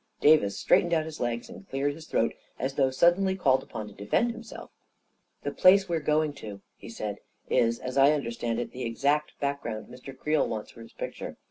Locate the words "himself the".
4.31-5.51